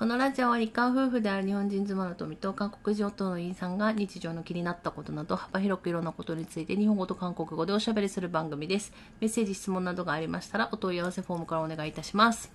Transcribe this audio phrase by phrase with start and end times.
[0.00, 8.92] このラジオは日韓夫婦である日本人妻の富と韓国人夫のインさんが日常の気になったことなど幅広くいろんなことについて日本語と韓国語でおしゃべりする番組です。
[9.20, 12.50] メッセージ、質問などがありましたらお問い合わせフォームからお願いいたします。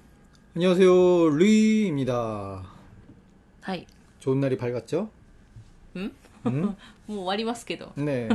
[0.56, 1.30] 안녕하세요.
[1.30, 2.64] 루이입니다.
[3.62, 3.88] はい。
[4.20, 5.10] 좋은 날이 밝았죠?
[5.96, 6.12] ん
[6.46, 6.52] 음?
[6.52, 6.76] も
[7.10, 7.92] う終わりますけど。
[7.98, 8.30] 네.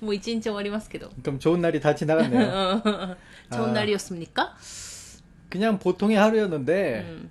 [0.00, 1.10] もう一日終わりますけど。
[1.22, 2.82] 그럼 좋은 날이 다 지나갔네요.
[3.52, 4.56] 좋은 날이었습니까?
[5.48, 7.30] 그냥 보통의 하루였는데 음.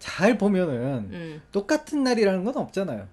[0.00, 1.42] 잘 보면은 음.
[1.52, 3.06] 똑같은 날이라는 건 없잖아요.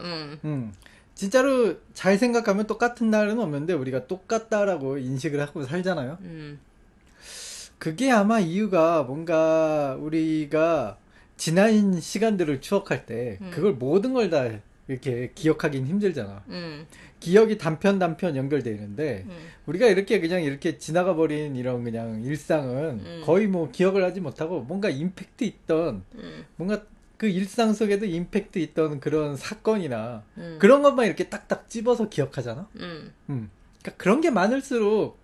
[0.00, 0.38] 음.
[0.44, 0.72] 음.
[1.14, 6.18] 진짜로 잘 생각하면 똑같은 날은 없는데 우리가 똑같다라고 인식을 하고 살잖아요.
[6.20, 6.58] 음.
[7.78, 10.98] 그게 아마 이유가 뭔가 우리가
[11.36, 13.50] 지난 시간들을 추억할 때 음.
[13.52, 14.44] 그걸 모든 걸 다
[14.87, 16.43] 이렇게 기억하긴 힘들잖아.
[16.47, 16.87] うん、
[17.19, 19.35] 기억이 단편 단편 연결돼 있는데 うん
[19.67, 23.21] 우리가 이렇게 그냥 이렇게 지나가 버린 이런 그냥 일상은 음.
[23.25, 26.83] 거의 뭐 기억을 하지 못하고 뭔가 임팩트 있던 うん、 뭔가
[27.17, 32.67] 그 일상 속에도 임팩트 있던 그런 사건이나 うん、 그런 것만 이렇게 딱딱 집어서 기억하잖아.
[32.75, 33.49] うん、 음.
[33.81, 35.19] 그러니까 그런 게 많을수록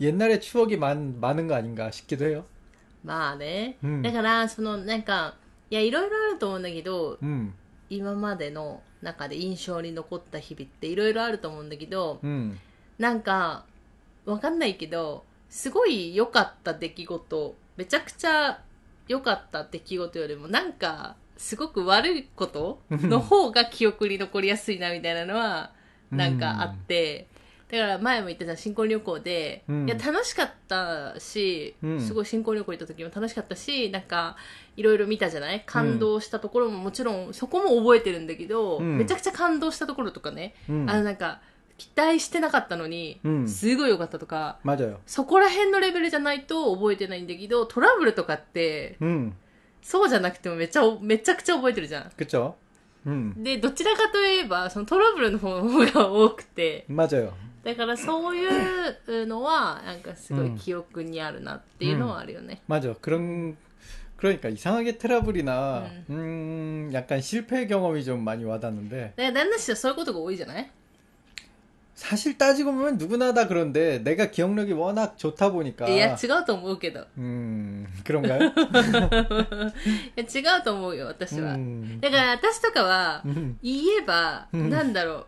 [0.00, 2.44] 옛날의 추억이 많, 많은 거 아닌가 싶기도 해요.
[3.04, 5.34] まあね、うんだからそのなんか
[5.70, 7.52] いやいろいろあると思うんだけど 음,
[7.89, 12.57] 今までの中で印象に残った日々っていろいろあると思うんだけど 음,
[12.97, 13.65] なんか
[14.25, 18.59] わかんないけどすごい良かった出来事めちゃくちゃ
[19.07, 25.71] 良かった出来事よりもなんかすごく悪いことの方が記憶に残りやすいなみたいなのは
[26.11, 27.27] なんかあって、
[27.70, 34.36] だから前も言ったじゃん新婚旅行で、うんいや楽しかったし、うんすごい新婚旅行行った時も楽しかったしなんか
[34.76, 40.86] いろいろ見たじゃない感動したところももちろんそこも覚えてるんだけど、うんめちゃくちゃ感動したところとかね、 음.
[40.90, 41.40] あのなんか
[41.78, 44.98] 期待してなかったのに、うんすごい良かったとか 맞아요.
[45.06, 49.32] そこら辺のレベルじゃないと覚えてないんだけどトラブルとかって 음,
[49.80, 52.54] そうじゃなくてもめちゃめちゃくちゃ覚えてるじゃん 그쵸?
[53.06, 57.30] 음, でどちらかといえばそのトラブルの方が多くて 맞아요.
[57.66, 62.92] だからそういうのはなんかすごい記憶にあるなっていうのはあるよね、 맞아.
[63.00, 63.56] 그런,
[64.16, 70.70] 그러니까 이상하게 트러블이나, 음, 약간 실패 경험이 좀 많이 와닿는데, で旦那氏はそういうことが多いじゃない
[71.94, 78.52] 사실 따지고 보면 누구나 다 그런데, 내가 기억력이 워낙 좋다 보니까, いや違うと思うけど 음, 그런가요?
[80.16, 85.26] いや違うと思うよ私は、 음, だから私とかは 음, 言えば、うんなんだろう、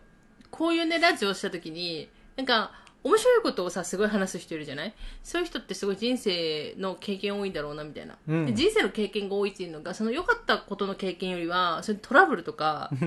[0.51, 4.92] こういうね、ラジオをした時に、 なんか、面白いことをさ、すごい話す人いるじゃない？
[5.22, 8.16] そういう人ってすごい人生の経験多いんだろうな、みたいな。
[8.28, 8.46] うん。
[8.46, 12.90] で人生の経験が多いっていうのが、その良かったことの経験よりは、それトラブルとか、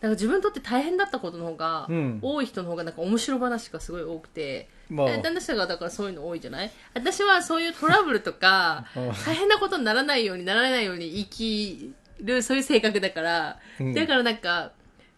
[0.00, 2.18] なんか自分にとって大変だったことの方が、うん。
[2.22, 6.70] 多い人の方がなんか面白話がすごい多くて、 뭐, 旦那さんがだからそういうの多いじゃない？
[6.94, 9.12] 私はそういうトラブルとかうん。
[9.24, 13.92] 大変なことにならないようにならないように生きるそういう性格だから、うん。
[13.94, 14.72] だからなんか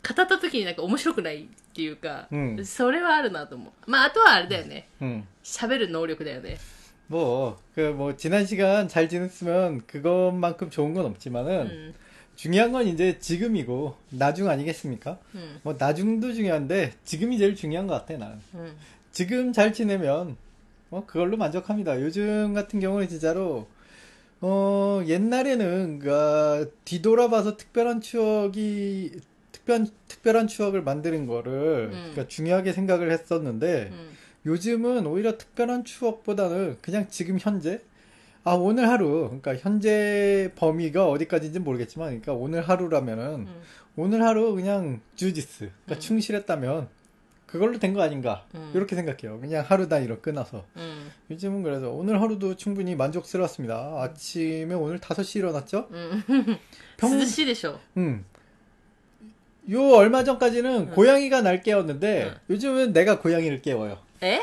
[0.08, 5.24] 語った時になんか面白くないっていうか、うんそれはあるなと思うまああとはあれだよね 음.
[5.44, 6.58] 喋る能力だよね
[7.08, 11.94] 뭐, 그, 뭐, 지난 시간 잘 지냈으면 그것만큼 좋은 건 う 없지만은, ん
[12.36, 15.18] 중요한 건 이제 지금이고, 나중 아니겠습니까?
[15.36, 18.40] うん 뭐, 나중도 중요한데, 지금이 제일 중요한 것 같아, 나는.
[18.56, 18.76] うん
[19.12, 20.38] 지금 잘 지내면,
[20.90, 22.02] 뭐, 그걸로 만족합니다.
[22.02, 23.68] 요즘 같은 경우는 진짜로,
[24.42, 29.12] 어, 옛날에는, 그, 뒤돌아봐서 특별한 추억이,
[29.68, 32.00] 특별, 특별한 추억을 만드는 거를, 음.
[32.12, 37.80] 그러니까 중요하게 생각을 했었는데, うん 요즘은 오히려 특별한 추억보다는 그냥 지금 현재
[38.44, 43.48] 아 오늘 하루 그러니까 현재 범위가 어디까지인지 모르겠지만 그러니까 오늘 하루라면은 うん
[43.96, 46.00] 오늘 하루 그냥 주지스 그러니까 음.
[46.02, 46.90] 충실했다면
[47.46, 48.72] 그걸로 된 거 아닌가 음.
[48.76, 55.00] 이렇게 생각해요 그냥 하루 단위로 끊어서 うん 요즘은 그래서 오늘 하루도 충분히 만족스러웠습니다 아침에 오늘
[55.00, 56.60] 5시 일어났죠 うん、
[56.98, 58.26] 평 涼しいでしょ 음.
[59.72, 60.92] 요 얼마 전까지는 응.
[60.92, 62.40] 고양이가 날 깨웠는데 응.
[62.50, 64.40] 요즘은 내가 고양이를 깨워요 え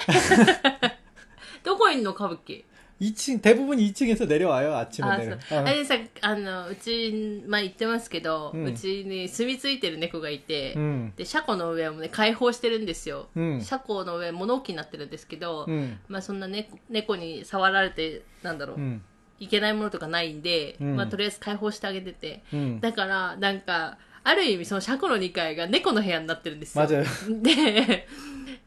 [1.63, 2.65] どこいんの歌舞伎
[3.01, 5.39] 2층 대부분 2층에서 내려와요 아침에 あ 내려.
[5.41, 19.01] そうあれさあのうち、まあ、言ってますけど、ううんちに住み着いてる猫がいて、 음, で車庫の上をね開放してるんですよ、 음, 車庫の上物置になってるんですけど、 음, まあ、そんな猫猫に触られてなんだろう、 음,
[19.39, 22.43] いけないものとかないんで、うんまあとりあえず解放してあげてて。
[22.53, 22.81] 음.
[22.81, 26.85] だから、なんか、 ある意味その車庫の2階が猫の部屋になってるんですよ。
[26.85, 27.05] 맞아요.
[27.43, 28.07] で、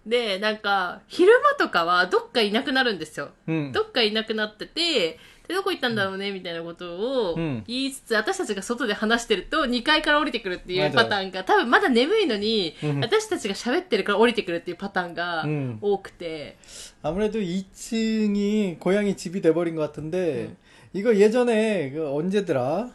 [0.06, 3.30] で、なんか、昼間とかはどっかいなくなるんですよ。
[3.47, 3.71] 음.
[3.71, 6.95] どっかいなくなってて、で、どこ行ったんだろうね、みたいなこと
[7.31, 16.57] をうん言いつつ、私たちが外で話してると、2階から降りてくるっていう맞아요 パターンが、多分まだ眠いのにうん、私たちが喋ってるから降りてくるっていうパターンがうん多くて、
[17.03, 20.56] 아무래도 2층이 고양이 집이 돼버린 것 같은데
[20.94, 22.89] 이거 예전에 그 언제더라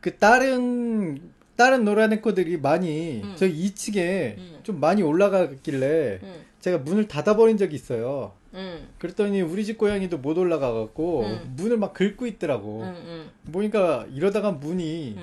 [0.00, 3.33] 그 다른 다른 노라네코들이 많이 음.
[3.35, 4.59] 저희 2층에 음.
[4.63, 6.45] 좀 많이 올라갔길래 음.
[6.61, 8.31] 제가 문을 닫아버린 적이 있어요.
[8.53, 8.87] 음.
[8.97, 11.53] 그랬더니 우리 집 고양이도 못 올라가갖고 음.
[11.57, 12.83] 문을 막 긁고 있더라고.
[12.83, 15.17] 음, 보니까 이러다가 문이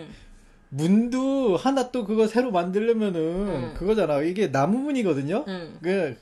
[0.68, 4.20] 문도 하나 또 그거 새로 만들려면은 그거잖아.
[4.20, 5.46] 이게 나무 문이거든요.
[5.80, 6.16] 그,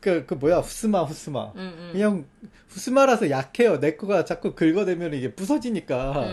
[0.00, 1.52] 그, 그 뭐야 후스마 후스마.
[1.92, 2.26] 그냥
[2.68, 3.80] 후스마라서 약해요.
[3.80, 6.28] 내 거가 자꾸 긁어대면 이게 부서지니까.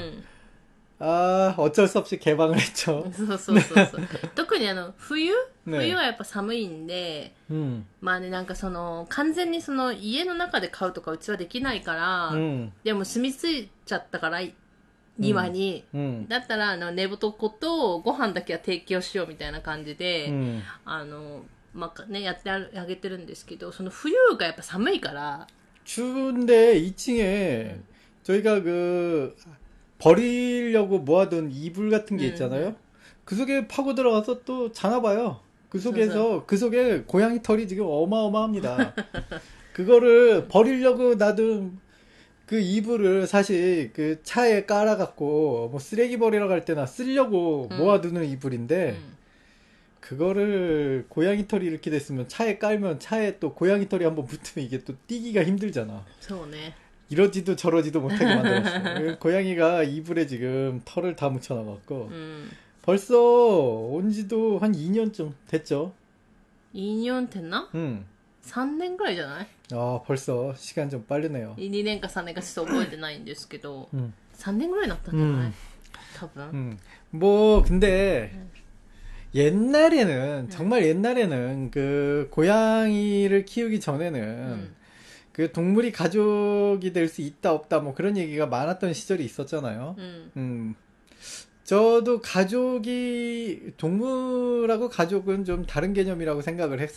[1.01, 3.11] ん 아 어쩔 수 없이 개방을 했죠.
[3.17, 4.09] そうそうそうそう。
[4.35, 5.33] 特にあの、冬
[5.65, 14.41] ね冬はやっぱ寒いんで、 음, まあね、なんかその、完全にその家の中で飼うとかうちはできないから、 음, でも住み着いちゃったから、
[15.19, 15.85] 庭に。
[15.95, 20.61] 음, だったら、あの、寝床とご飯だけは提供しようみたいな感じで、 음.
[20.85, 25.47] あの、まあね、やってあげてるんですけど、その冬がやっぱ寒いから、
[25.87, 27.79] 추운데 2층에
[28.23, 29.35] 저희가 그
[30.06, 32.30] 버리려고 모아둔 이불 같은 게 네.
[32.30, 32.70] 있잖아요.
[32.70, 32.76] 네.
[33.24, 35.40] 그 속에 파고 들어가서 또 자나 봐요.
[35.70, 38.94] 그 속에서 그 속에 고양이 털이 지금 어마어마합니다.
[39.74, 41.80] 그거를 버리려고 놔둔
[42.46, 47.78] 그 이불을 사실 그 차에 깔아갖고 뭐 쓰레기 버리러 갈 때나 쓰려고 음.
[47.78, 49.16] 모아두는 이불인데 음.
[50.00, 54.94] 그거를 고양이 털이 이렇게 됐으면 차에 깔면 차에 또 고양이 털이 한번 붙으면 이게 또
[55.08, 56.06] 뛰기가 힘들잖아.
[56.20, 56.85] 무서우네.
[57.09, 58.95] 이러지도 저러지도 못하게 만들었어.
[59.01, 62.51] 그 고양이가 이불에 지금 털을 다 묻혀놔갖고 うん。
[62.83, 65.93] 벌써 온 지도 한 2년쯤 됐죠.
[66.73, 68.05] イニョンってな 음.
[68.45, 71.57] 3年ぐらいじゃない 아 벌써 시간 좀 빠르네요.
[71.59, 74.15] 2年か3年かちょっと覚えてないんですけど、 음.
[74.39, 75.55] 3年ぐらいになったんじゃない、うん
[76.17, 76.51] 多分。
[76.55, 76.79] 음.
[77.11, 78.33] 뭐 근데
[79.35, 84.75] 옛날에는 정말 옛날에는 그 고양이를 키우기 전에는 うん。
[85.36, 89.96] 그 동물이 가족이 될 수 있다 없다 뭐 그런 얘기가 많았던 시절이 있었잖아요.
[89.98, 90.32] 음.
[90.38, 90.76] 음.
[91.66, 96.90] 저도 가족이 동물하고 가족은 좀 다른 개념이라고 생각을 했,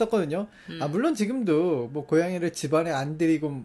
[0.00, 0.82] 었거든요 아, 음.
[0.82, 3.64] 아 물론 지금도 뭐 고양이를 집안에 안 데리고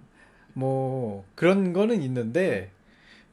[0.54, 2.71] 뭐 그런 거는 있는데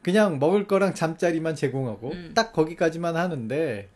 [0.03, 2.31] 그냥 먹을 거랑 잠자리만 제공하고 음.
[2.35, 3.89] 딱 거기까지만 하는데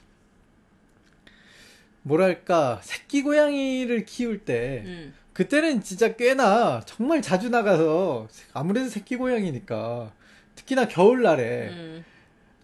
[2.02, 5.14] 뭐랄까 새끼 고양이를 키울 때 음.
[5.38, 10.12] 그때는 진짜 꽤나 정말 자주 나가서 아무래도 새끼 고양이니까
[10.56, 12.06] 특히나 겨울날에 음.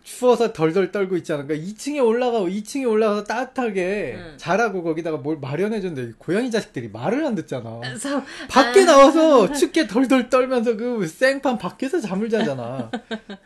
[0.03, 1.43] 추워서 덜덜 떨고 있잖아.
[1.43, 4.33] 그러니까 2층에 올라가고 2층에 올라가서 따뜻하게 음.
[4.37, 7.79] 자라고 거기다가 뭘 마련해 줬는데 고양이 자식들이 말을 안 듣잖아.
[7.83, 8.85] 아, so, 밖에 아...
[8.85, 12.89] 나와서 춥게 덜덜 떨면서 그 생판 밖에서 잠을 자잖아.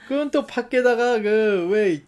[0.08, 2.02] 그건 또 밖에다가 그 왜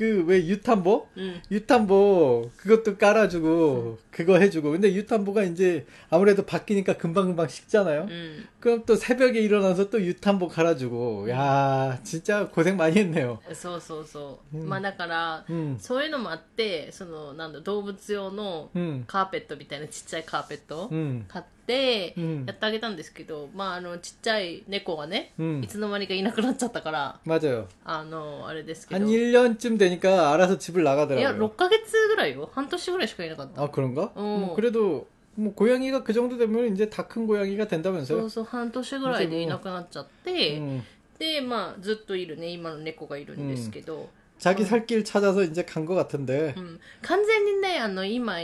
[0.00, 1.08] 그 왜 유탄보?
[1.16, 1.42] うん。
[1.50, 8.02] 유탄보 그것도 깔아주고 그거 해주고 근데 유탄보가 이제 아무래도 바뀌니까 금방금방 식잖아요.
[8.02, 8.46] うん。
[8.60, 13.38] 그럼 또 새벽에 일어나서 또 유탄보 갈아주고 야 진짜 고생 많이 했네요.
[13.52, 14.56] そうそうそう。
[14.56, 25.62] うんまあだから、 음, そういうのもあって、その、なんだ、動物用の 음, カーペットみたいなちっちゃいカーペット 음, 買って、 음, やってあげたんですけど、まああの、ちっちゃい猫がね、 음.
[25.64, 27.66] いつの間にかいなくなっちゃったから、 맞아요.
[27.84, 29.10] あの、あれですけ 한 ど。
[29.10, 30.94] 1년쯤 되니까 알아서 집을 いや、
[31.32, 31.38] 나가더라고요.
[31.50, 32.48] 6ヶ月ぐらいよ。
[32.54, 33.62] 半年ぐらいしかいなかった。
[33.62, 34.12] 아 그런가?
[34.14, 34.22] 어.
[34.46, 38.28] 뭐 그래도 뭐 고양이가 그 정도 되면 이제 다 큰 고양이가 そう 된다면서요?
[38.28, 40.82] そう、半年ぐらいでいなくなっちゃって、 음,
[41.18, 44.66] で、まあ、ずっといるね、今の猫がいるんですけど、 자기 어.
[44.66, 46.54] 살 길 찾아서 이제 간 것 같은데.
[46.56, 48.36] うん、完全にね、あの、今、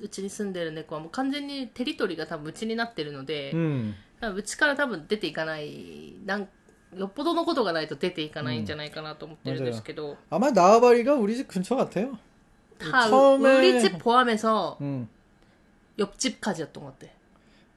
[0.00, 3.94] うちに住んでる猫はもう完全にテリトリーが多分うちになってるので、 음,
[4.34, 6.48] うちから多分出ていかない、なん
[6.96, 12.18] よっぽどのことがないと出ていかないんじゃないかなと思ってるんですけど、 아마 나와바리가 우리 집 근처 같아요.
[12.78, 15.08] た 처음에 うり집 포함해서 음.
[15.98, 17.12] 옆집까지였던 것 같아.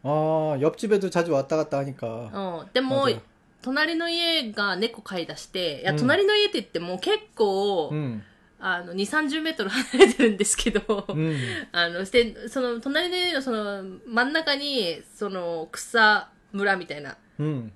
[0.03, 2.61] 아 옆집에도 자주 왔다 갔다 하니까.
[2.63, 2.73] うん。
[2.73, 3.21] でも 맞아요
[3.61, 8.23] 、隣の家が猫飼い出して、いや、うん隣の家って言っても結構、 음,
[8.66, 11.36] あの、二、30メートル離れてるんですけど、うん、
[11.70, 17.72] あの、して、その、隣の家のその、真ん中に、その、草村みたいな、うん、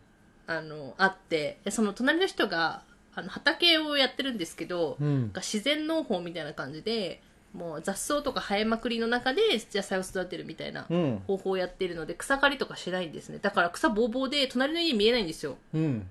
[0.46, 7.20] あの、あって、その隣の人が、あの、畑をやってるんですけど、うん、自然農法みたいな感じで、
[7.52, 9.42] もう雑草とか生えまくりの中で
[9.74, 10.84] 野菜を育てるみたいな
[11.26, 13.40] 方法をやってるので、うん、草刈りとかしないんですね。
[13.42, 16.08] だから草ぼうぼうで隣の家見えないんですよ、うん、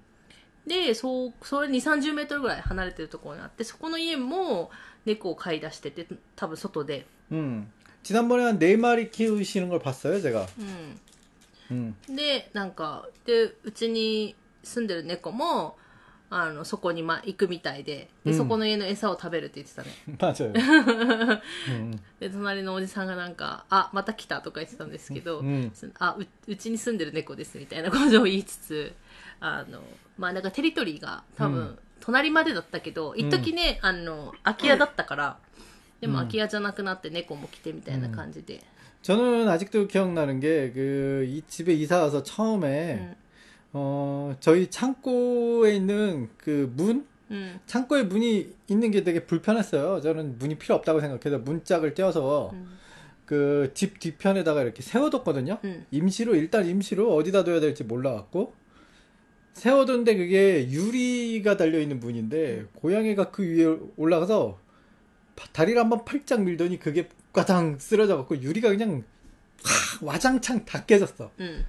[0.67, 4.71] で、そう、それ2、30メートルぐらい離れてるところにあって、そこの家も
[5.05, 7.07] 猫を飼い出してて、多分外で。
[7.33, 7.67] 음.
[8.03, 10.47] 지난번에 한 네 마리 키우시는 걸 봤어요, 제가.
[10.59, 11.01] うん。
[11.71, 11.95] 음.
[12.17, 15.77] で、なんか、で、うちに住んでる猫も、
[16.31, 19.91] あの、そこにま、行くみたいで、で、うんそこの家の餌を食べるって言ってたね。
[20.19, 20.53] 맞아요.
[21.69, 21.99] 음.
[22.21, 28.93] で、隣のおじさんがなんか、あ、また来たとか言ってたんですけど、うんあう、うちに住んでる猫ですみたいなことを言いつつ、
[29.41, 29.83] あの、
[30.19, 35.39] まあなんかテリトリーが多分、うん隣までだったけど、一時ね、あの、空き家だったから、
[36.01, 38.61] でもうん空き家じゃなくなって猫も来てみたいな感じで。
[39.03, 42.67] 저는 아직도 기억나는 게, 그, 이 집에 이사 와서 처음에,
[42.99, 43.17] うん。
[43.75, 47.07] 어, 저희 창고에 있는 그 문?
[47.31, 47.61] うん。
[47.67, 50.01] 창고에 문이 있는 게 되게 불편했어요.
[50.01, 52.67] 저는 문이 필요 없다고 생각해서 문짝을 떼어서 うん。
[53.27, 55.59] 그 집 뒤편에다가 이렇게 세워뒀거든요.
[55.63, 55.87] うん。
[55.93, 58.55] 임시로, 일단 임시로 어디다 둬야 될지 몰라갖고.
[59.58, 64.60] 세워뒀는데 그게 유리가 달려있는 문인데 고양이가 그 위에 올라가서
[65.54, 69.04] 다리를 한번 팔짝 밀더니 그게 과당 쓰러져갖고 유리가 그냥
[70.02, 71.32] 와장창 다 깨졌어.
[71.40, 71.66] 응.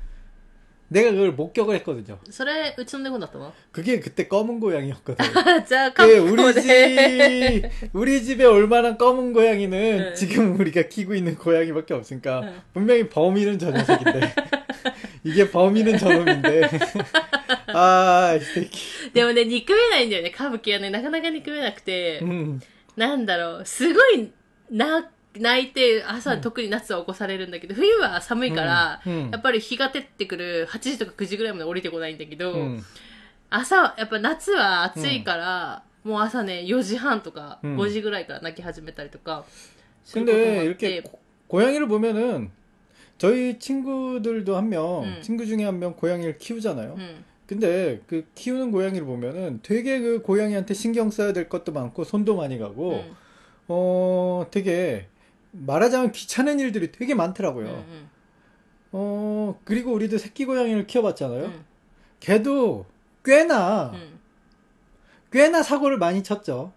[0.90, 2.18] 내가 그걸 목격을 했거든요.
[2.34, 3.52] 그래, 으침내고 났더만.
[3.72, 5.16] 그게 그때 검은 고양이였거든.
[5.68, 10.14] 자, 예, 우리 집, 우리 집에 얼마나 검은 고양이는 네.
[10.14, 12.54] 지금 우리가 키고 있는 고양이밖에 없으니까, 네.
[12.72, 14.34] 분명히 범인은 저 녀석인데,
[15.24, 16.70] 이게 범인은 저놈인데,
[17.67, 18.69] 아이 새끼
[19.13, 22.59] でもね、憎めないんだよね、歌舞伎はね、なかなか憎めなくて、 음,
[22.95, 24.31] なんだろう、すごい、
[24.71, 32.83] な、泣いて、朝、特に夏は起こされるんだけど、冬は寒いから、うんうんやっぱり日が照ってくる8時とか9時ぐらいまで降りてこないんだけど、 음,
[33.49, 39.45] 朝、やっぱ夏は暑いから、もう朝ね、4時半とかうん5時ぐらいから泣き始めたりとか、
[40.05, 42.51] すること 근데 もあっ 이렇게 て、 고- 고양이를 보면은
[43.17, 45.19] 저희 친구들도 한 명, 음.
[45.21, 46.93] 친구 중에 한 명 고양이를 키우잖아요.
[46.97, 47.25] うん。
[47.48, 52.58] 근데 그 키우는 고양이를 보면은 되게 그 고양이한테 신경 써야 될 것도 많고 손도 많이
[52.58, 53.16] 가고 음.
[53.68, 55.06] 어 되게
[55.52, 57.66] 말하자면 귀찮은 일들이 되게 많더라고요.
[57.88, 58.10] 음.
[58.92, 61.46] 어 그리고 우리도 새끼 고양이를 키워봤잖아요.
[61.46, 61.64] 음.
[62.20, 62.84] 걔도
[63.24, 63.94] 꽤나
[65.32, 66.74] 꽤나 사고를 많이 쳤죠.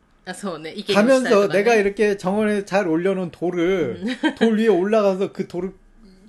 [0.93, 4.03] 가면서 내가 이렇게 정원에 잘 올려놓은 돌을
[4.39, 5.73] 돌 위에 올라가서 그 돌을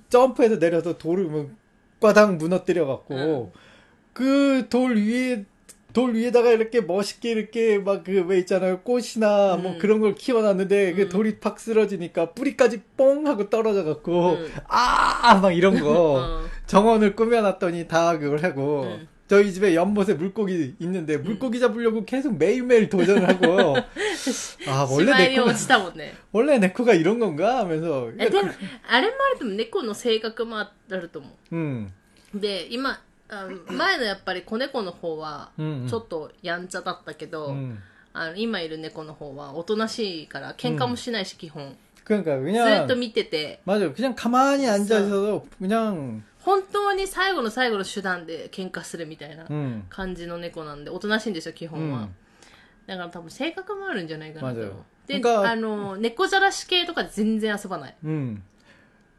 [0.09, 1.49] 점프해서 내려서 돌을 뭐
[2.01, 3.13] 과당 무너뜨려 갖고.
[4.12, 5.44] 그 돌 위에
[5.92, 9.78] 돌 위에다가 이렇게 멋있게 이렇게 막 그 왜 있잖아요 꽃이나 뭐 음.
[9.78, 11.08] 그런 걸 키워놨는데 그 음.
[11.08, 14.52] 돌이 팍 쓰러지니까 뿌리까지 뽕 하고 떨어져 갖고 음.
[14.68, 16.48] 아 막 이런 거 う ん。
[16.66, 19.08] 정원을 꾸며놨더니 다 그걸 하고 음.
[19.28, 24.56] 저희 집에 연못에 물고기 있는데 물고기 잡으려고 계속 매일매일 도전을 하고 아 し
[24.90, 26.12] 원래 まいに 네코가 落 ちたもんね。
[26.32, 28.50] 원래 네코가 이런 건가 하면서 えでも、
[28.86, 29.56] あれもあると思う。
[29.56, 31.92] 猫の性格もあると思 음,
[32.34, 32.40] う。
[32.40, 32.98] で、今、
[33.32, 37.76] あ前のやっぱり子猫の方は、 음, ちょっとやんちゃだったけど、 음.
[38.14, 41.76] あの今いる猫の方はおとなしいから喧嘩もしないし、基本。
[42.04, 52.04] 그러니까 ずっ 그냥 と見てて、 맞아요 그냥 가만히 앉아 있어도 그냥 本当に最後の最後の手段で喧嘩するみたいな 음, 感じの猫なんで、おとなしいんですよ、基本は。
[52.04, 52.08] 음.
[52.86, 54.60] だから多分性格もあるんじゃないかなと。
[54.60, 54.72] 맞아요
[55.06, 57.94] で、なんかあの、猫じゃらし系とか全然遊ばない。
[58.04, 58.42] 음.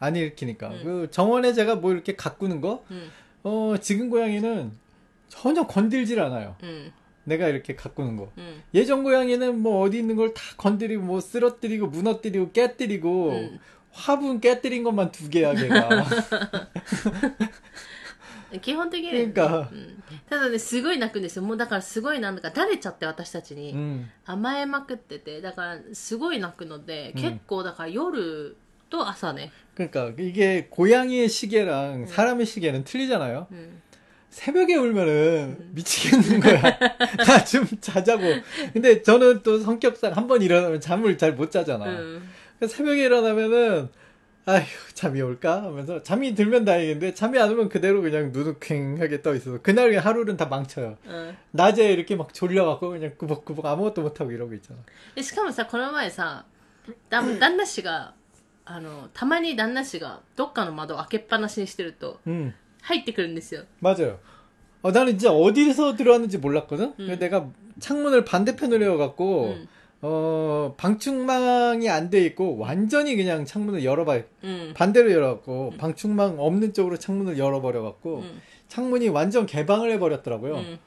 [0.00, 0.80] 안 일으키니까 음.
[0.84, 3.10] 그 정원에 제가 뭐 이렇게 가꾸는 거 うん。
[3.44, 4.72] 어, 지금 고양이는
[5.28, 6.56] 전혀 건들질 않아요.
[6.62, 6.92] うん。
[7.24, 8.30] 내가 이렇게 가꾸는 거.
[8.36, 8.62] うん。
[8.74, 13.58] 예전 고양이는 뭐 어디 있는 걸 다 건드리고 뭐 쓰러뜨리고 무너뜨리고 깨뜨리고 음.
[13.92, 15.88] 화분 깨뜨린 것만 두 개야 걔가.
[18.62, 21.42] 基本的に、 그러니까 うんただね、すごい泣くんですよ。
[21.42, 23.74] もうだからすごいなんだか慣れちゃって私たちに。
[23.74, 28.56] 음, 甘えまくってて、だからすごい泣くので、うん結構だから夜
[28.90, 29.50] と朝ね。
[29.74, 33.46] 그러니까 이게 고양이의 시계랑 사람의 시계는 틀리잖아요.
[33.50, 33.82] うん。
[34.30, 36.60] 새벽에 울면은 미치겠는 거야.
[37.18, 38.22] 나 좀 자자고.
[38.72, 41.84] 근데 저는 또 성격상 한 번 일어나면 잠을 잘 못 자잖아.
[41.86, 42.28] うん。
[42.58, 43.88] 그래서 새벽에 일어나면은
[44.46, 49.34] 아휴 잠이 올까 하면서 잠이 들면 다행인데 잠이 안 오면 그대로 그냥 눈을 퀭하게 떠
[49.34, 50.98] 있어서 그날 그냥 하루는 다 망쳐요.
[51.06, 51.36] うん。
[51.52, 54.78] 낮에 이렇게 막 졸려갖고 그냥 꾸벅꾸벅 아무것도 못하고 이러고 있잖아.
[55.16, 56.44] でしかもさ、この前さ、
[57.08, 58.14] だ旦那氏が、
[58.64, 63.64] あの、たまに旦那氏がどっかの窓を開けっぱなしにしてると、 음 入ってくるんですよ。
[63.80, 64.18] 맞아요.
[64.82, 66.84] 어, 나는 진짜 어디서 들어왔는지 몰랐거든?
[66.88, 66.94] 음.
[66.96, 67.48] 그래서 내가
[67.80, 69.68] 창문을 반대편으로 열어갖고, 음.
[70.02, 74.74] 어, 방충망이 안 돼 있고, 완전히 그냥 창문을 열어봐, 음.
[74.76, 78.42] 반대로 열어갖고, 방충망 없는 쪽으로 창문을 열어버려갖고, 음.
[78.68, 80.56] 창문이 완전 개방을 해버렸더라고요.
[80.56, 80.78] 음.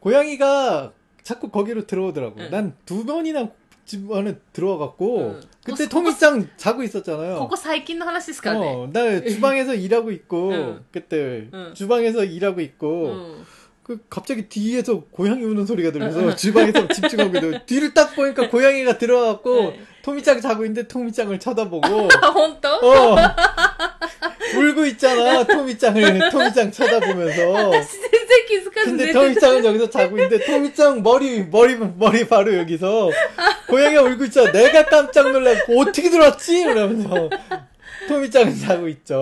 [0.00, 0.92] 고양이가
[1.22, 2.40] 자꾸 거기로 들어오더라고.
[2.40, 2.50] 응.
[2.50, 3.50] 난 두 번이나
[3.85, 5.41] 집 안에 들어와갖고 응.
[5.63, 7.39] 그때 어, 통일장 자고 있었잖아요.
[7.39, 10.85] 그거 사이킨 하나씩 어, 나 주방에서 일하고 있고 응.
[10.91, 11.73] 그때 응.
[11.73, 13.41] 주방에서 일하고 있고
[13.83, 19.55] 그 갑자기 뒤에서 고양이 우는 소리가 들려서 주방에서 집중하고 있 뒤를 딱 보니까 고양이가 들어와갖고
[19.55, 19.79] 네.
[20.03, 21.87] 토미짱 자고 있는데 토미짱을 쳐다보고.
[22.33, 22.67] 혼또?
[22.69, 23.15] 어,
[24.55, 26.29] 울고 있잖아 토미짱을.
[26.31, 27.71] 토미짱 쳐다보면서.
[28.83, 33.09] 근데 토미짱은 여기서 자고 있는데 토미짱 머리 머리 머리 바로 여기서
[33.67, 36.61] 고양이가 울고 있잖아 내가 깜짝 놀라고 어떻게 들었지?
[36.61, 37.29] 이러면서
[38.07, 39.21] 토미짱은 자고 있죠.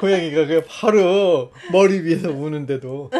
[0.00, 3.10] 고양이가 그 바로 머리 위에서 우는데도.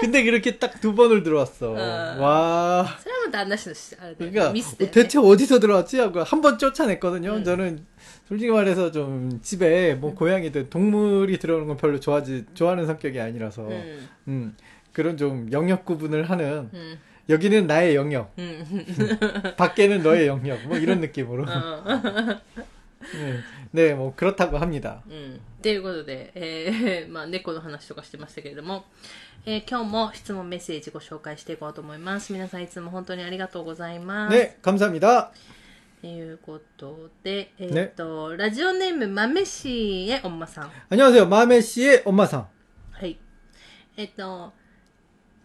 [0.00, 1.70] 근데 이렇게 딱 두 번을 들어왔어.
[1.70, 2.86] 와.
[3.22, 3.96] 번도 안 나시죠?
[4.00, 4.14] 아, 네.
[4.18, 4.86] 그러니까 미스대.
[4.86, 5.26] 네, 대체 네.
[5.26, 7.36] 어디서 들어왔지 하고 한 번 쫓아냈거든요.
[7.36, 7.44] 음.
[7.44, 7.84] 저는
[8.28, 10.14] 솔직히 말해서 좀 집에 뭐 음.
[10.14, 14.56] 고양이들 동물이 들어오는 건 별로 좋아하지 좋아하는 성격이 아니라서 음, 음
[14.92, 16.68] 그런 좀 영역 구분을 하는.
[16.74, 16.98] 음.
[17.28, 18.32] 여기는 나의 영역.
[18.38, 18.64] 음.
[19.56, 20.66] 밖에는 너의 영역.
[20.66, 21.44] 뭐 이런 느낌으로.
[21.48, 22.40] 어.
[23.73, 25.03] 네, 네, 뭐 그렇다고 합니다.
[25.07, 25.39] うん。
[25.61, 28.85] ということで、え ー、まあ、猫の話とかしてましたけれども、
[29.45, 32.33] えー、今日も質問メッセージご紹介していこうと思います。
[32.33, 34.35] 皆さんいつも本当にありがとうございます。
[34.35, 35.31] 네, 감사합니다.
[36.01, 40.71] ということで、えーっと、ラジオネーム、豆しえおんまさん。
[40.89, 42.45] 안녕하세요, 마메 씨의 엄마상.
[42.91, 43.19] はい。
[43.95, 44.53] えっと、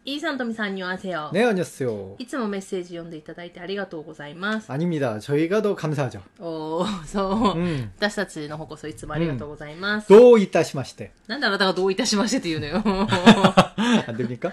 [0.07, 1.31] イーさんとみさんにはせよ。
[1.33, 2.17] 네, 안녕하세요.
[2.19, 4.69] いつもメッセージ読んでいただいてありがとうございます。
[4.73, 5.19] 아닙니다.
[5.21, 6.21] 저희가 더 감사하죠.
[6.41, 7.59] おー、 そう。
[7.61, 10.09] 음, 私たちの方こそいつもありがとうございます。
[10.13, 11.11] 또 이따시마시대.
[11.29, 12.83] なんであなたがどういたしましてって言うのよ。
[14.09, 14.51] 안 됩니까?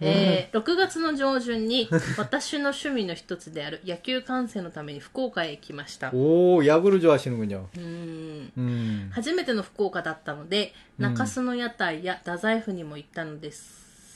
[0.00, 6.08] えー6月の上旬に私の趣味の一つである野球観戦のために福岡へ行きました。
[6.08, 7.66] う 오, 야구를 좋아하시는군요.
[7.76, 9.10] ーん 음.
[9.12, 13.84] 初めての福岡だったので、うん中洲の屋台や太宰府にも行ったのです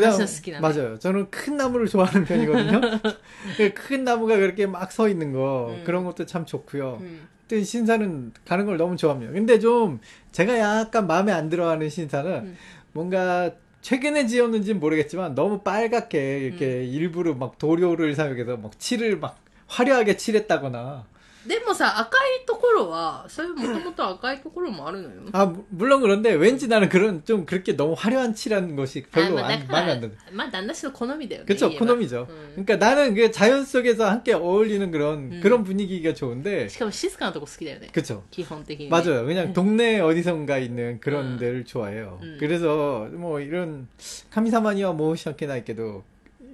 [0.00, 0.98] 나나씨가 맞아요.
[0.98, 2.80] 저는 큰 나무를 좋아하는 편이거든요.
[3.58, 5.82] 네, 큰 나무가 그렇게 막 서 있는 거 음.
[5.84, 6.98] 그런 것도 참 좋고요.
[7.00, 7.28] 음.
[7.48, 9.32] 또 신사는 가는 걸 너무 좋아합니다.
[9.32, 10.00] 근데 좀
[10.32, 12.56] 제가 약간 마음에 안 들어하는 신사는 음.
[12.92, 13.52] 뭔가
[13.82, 16.84] 최근에 지었는지는 모르겠지만 너무 빨갛게 이렇게 음.
[16.84, 21.04] 일부러 막 도료를 사용해서 막 칠을 막 화려하게 칠했다거나
[21.47, 25.21] でもさ、赤いところは、そういうもともと赤いところもあるのよ。
[25.31, 29.35] 아 무- 물론 그런데 왠지 나는 그런 좀 그렇게 너무 화려한 칠하는 것이 あ 별로
[29.35, 30.15] まあ、だ 안, か 마음에 ら 안 든다.
[30.33, 31.45] まあ、旦那氏の好みだよね。
[31.47, 32.27] 그쵸 言えば 코놈이죠.
[32.29, 35.39] うん 그러니까 나는 그 자연 속에서 함께 어울리는 그런 음.
[35.41, 37.87] 그런 분위기가 좋은데 しかも静かなとこ好きだよね。
[37.93, 38.91] 그쵸 基本的に、ね。
[38.91, 39.25] 맞아요.
[39.25, 41.37] 그냥 동네 어디선가 있는 그런 음.
[41.39, 42.19] 데를 좋아해요.
[42.23, 42.37] 음.
[42.41, 43.87] 그래서 뭐 이런
[44.31, 46.03] 카미사마니와 모시아케나 있게도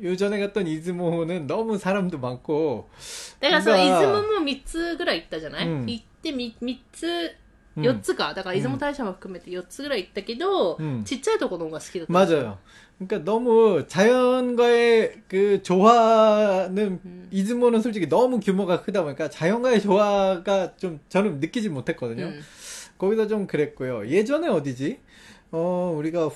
[0.01, 2.89] 요전에 갔던 이즈모는 너무 사람도 많고
[3.39, 7.07] だからその、出が雲も3つぐらい行ったじゃない、うん行ってみ3つ、
[7.77, 7.81] 음.
[7.83, 8.33] 4つか。
[8.33, 12.13] だから出雲大社も含めて4つぐらい行ったけど、うんちっちゃいとこの方が好きだった。
[12.13, 12.57] 맞아요.
[12.99, 17.27] 그러니까 너무 자연과의 그 조화는 음.
[17.31, 22.25] 이즈모는 솔직히 너무 규모가 크다 보니까 자연과의 조화가 좀 저는 느끼지 못했거든요.
[22.25, 22.41] うん。
[22.97, 24.07] 거기서 좀 그랬고요.
[24.07, 24.99] 예전에 어디지?
[25.51, 26.35] 어, 우리가 후-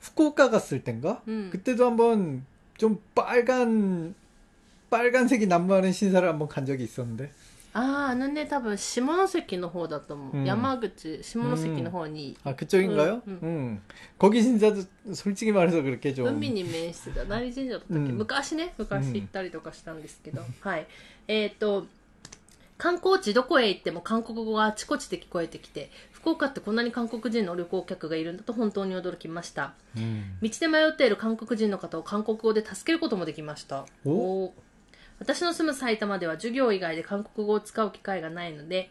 [0.00, 1.22] 후쿠오카 갔을 땐가?
[1.28, 1.48] 음.
[1.52, 2.46] 그때도 한번
[2.80, 4.14] 좀 빨간,
[4.90, 7.30] 빨간색이 난무하는 신사를 한번 간 적이 있었는데.
[7.76, 10.36] ああ、あのね、多分、下関の方だと思う。
[10.38, 13.20] うん山口、下関の方に、 아, 그쪽인가요?
[13.28, 13.82] 음, 음.
[14.16, 16.26] 거기 신사도 솔직히 말해서 그렇게 좀.
[16.26, 20.86] 海に面してた何神社だったっけ、うん昔ね昔行ったりとかしたんですけど、はい
[21.28, 21.86] えっ、と
[22.80, 30.24] 観光地どこへ行っても韓国語があちこちで聞こえてきて福岡ってこんなに韓国人の旅行客がいるんだと本当に驚きました 음.
[30.42, 34.50] 道で迷っている韓国人の方を韓国語で助けることもできましたおおー
[35.18, 38.90] 私の住む埼玉では授業以外で韓国語を使う機会がないので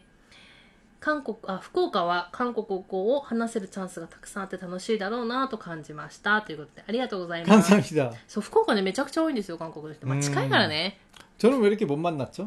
[0.98, 8.12] 韓国あ福岡は韓国語を話せるチャンスがたくさんあって楽しいだろうなと感じましたということでありがとうございます 감사합니다.
[8.26, 10.04] そう、福岡ね、めちゃくちゃ多いんですよ、韓国の人。
[10.06, 10.98] まあ、うん近いからね。
[11.38, 12.46] 저는 왜 이렇게 못 만났죠?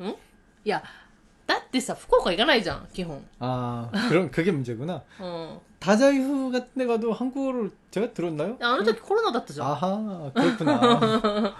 [0.00, 0.82] いや、
[1.46, 3.24] だってさ、福岡行かないじゃん、基本。
[3.38, 5.02] 아, 그럼 그게 문제구나.
[5.20, 5.60] うん。
[5.78, 8.56] 다자이후 같은 데 가도 한국어를 제가 들었나요?
[8.60, 9.68] あの時コロナだったじゃん。
[9.70, 10.80] 아하, 그렇구나.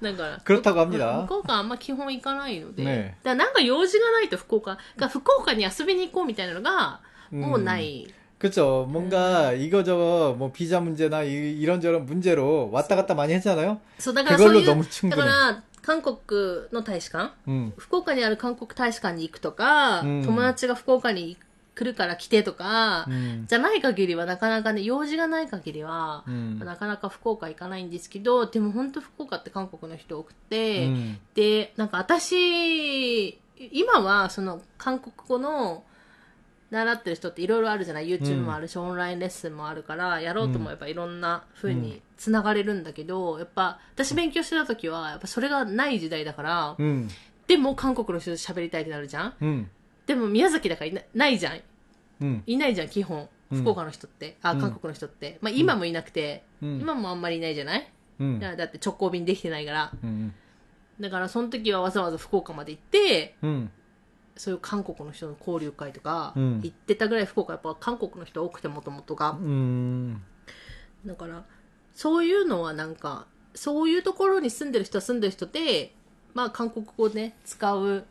[0.00, 0.38] だから。
[0.44, 1.24] 그렇다고 합니다.
[1.26, 2.84] 福岡あんま基本行かないので。
[2.84, 7.00] ねだからなんか用事がないと福岡、が福岡に遊びに行こうみたいなのが、
[7.32, 8.06] もうない。
[8.38, 8.86] 그쵸.
[8.88, 13.80] 뭔가 이거저거 뭐 비자 문제나 이, 이런저런 문제로 왔다 갔다 많이 했잖아요.
[13.98, 15.22] そう、だからそう 그걸로 いう、 너무 だ 충분해.
[15.85, 16.17] 韓国
[16.71, 21.37] の大使館、うん、福岡にある韓国大使館に行くとか、うん、友達が福岡に
[21.75, 30.89] 来るから来てとか、うん、じゃない限りはなかなかね、用事がない限りは、なかなか福岡行かないんですけど、でも本当福岡って韓国の人多くて、
[31.35, 33.37] で、なんか私、
[33.71, 35.83] 今はその韓国語の、
[36.75, 46.75] 習ってる人っていろいろあるじゃない？YouTube もあるし、オンラインレッスンもあるからやろうともやっぱいろんなふうにつながれるんだけど、やっぱ私勉強してた時はやっぱそれがない時代だから、
[47.47, 49.33] でも韓国の人と喋りたいってなるじゃん、
[50.05, 51.61] でも宮崎だからいなないじゃん、
[52.45, 53.27] いないじゃん基本。
[53.51, 56.43] 福岡の人って、あ韓国の人って、まあ、今もいなくて、
[56.81, 57.87] 今もあんまりいないじゃない、
[58.57, 59.91] だって直行便できてないから、
[60.99, 63.35] だからその時はわざわざ福岡まで行って、
[64.36, 69.32] そういう韓国の人の交流会とか、うん行ってたぐらい福岡やっぱ韓国の人多くてもともとが。
[69.40, 70.16] 음.
[71.06, 71.44] だから、
[71.94, 75.92] そういうのはなんか、そういうところに住んでる人は住んでる人で、
[76.34, 78.04] まあ韓国語ね、使う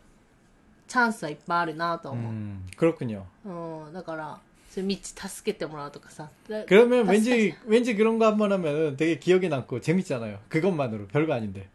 [0.88, 2.32] チャンスはいっぱいあるなと思う。
[2.32, 2.66] 음.
[2.78, 3.24] 그렇군요.
[3.46, 6.30] うん、だから、そういう道助けてもらうとかさ。
[6.48, 10.40] だ 그러면 助け 왠지 왠지 그런 거 한 번 하면 되게 기억에 남고 재밌잖아요.
[10.50, 11.68] 그것만으로 별거 아닌데.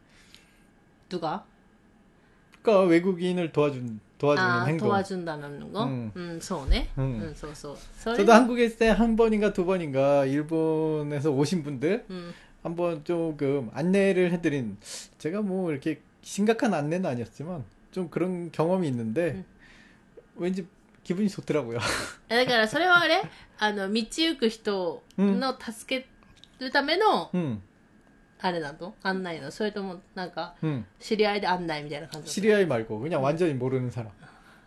[1.08, 1.44] とか
[2.62, 4.78] 그러니까 외국인을 도와준 도와주는 ああ、 행동.
[4.80, 6.88] 問わ順だなのが、ううんん、そうね。
[6.96, 7.76] ううんん、そうそう。
[7.98, 14.32] それ 저도 한국에 있을 때 한 번인가 두 번인가 일본에서 오신 분들 うん、 한번 조금 안내를
[14.32, 14.76] 해드린
[15.18, 19.44] 제가 뭐 이렇게 심각한 안내는 아니었지만 좀 그런 경험이 있는데
[20.36, 20.66] 왠지
[21.04, 21.78] 기분이 좋더라고요.
[22.30, 23.22] えだからそれはあれ
[23.58, 26.08] あの、道行く人の助け
[26.64, 27.60] るための、 음,
[28.40, 30.84] あれなの案内なのそれとも、なんか、 음.
[31.00, 34.10] 知り合いで案内みたいな感じなの 시리아이 말고 그냥 완전히 모르는 사람.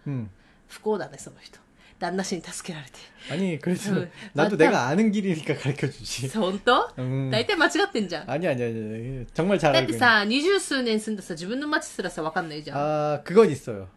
[0.07, 0.29] 음.
[0.67, 1.59] 不幸だね、その人。
[1.99, 2.93] 旦那氏に助けられて。
[3.31, 4.65] 아니 그래서 음, 나도 맞다.
[4.65, 6.29] 내가 아는 길이니까 가르쳐 주지.
[6.31, 7.29] 本当 음.
[7.31, 8.29] 大体間違ってんじゃん。
[8.29, 9.99] 아니 아니 아니 정말 잘 だっ 알고 て 있는.
[9.99, 12.77] さ、二十数年住んださ、自分の街すらさ、わかんないじゃん。
[12.77, 13.87] 아 그건 있어요.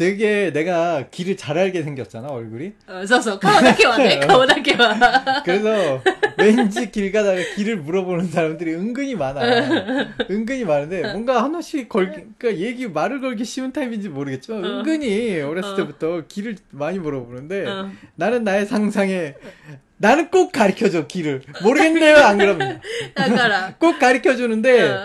[0.00, 2.72] 되게 내가 길을 잘 알게 생겼잖아 얼굴이.
[2.88, 5.42] 어서서 가오다케와 네 가오다케 어.
[5.44, 6.02] 그래서
[6.38, 9.42] 왠지 길 가다가 길을 물어보는 사람들이 은근히 많아.
[10.30, 14.78] 은근히 많은데 뭔가 하나씩 걸 그러니까 얘기 말을 걸기 쉬운 타입인지 모르겠지만 어.
[14.78, 15.76] 은근히 어렸을 어.
[15.76, 17.90] 때부터 길을 많이 물어보는데 어.
[18.14, 19.34] 나는 나의 상상에
[19.98, 22.80] 나는 꼭 가르쳐줘 길을 모르겠네요 안 그러면.
[23.78, 25.04] 꼭 가르쳐주는데 어.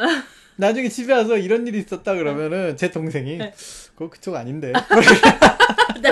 [0.55, 3.39] 나중에 집에 와서 이런 일이 있었다 그러면은 제 동생이.
[3.39, 3.53] 네.
[3.94, 4.82] 그거 그쪽 아닌데 だ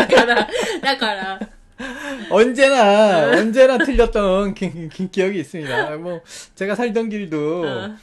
[0.07, 0.49] から、
[0.83, 1.41] だから、
[2.31, 5.97] 언제나 언제나 틀렸던 기, 기- 기억이 있습니다.
[5.97, 6.21] 뭐
[6.55, 7.99] 제가 살던 길도 うん。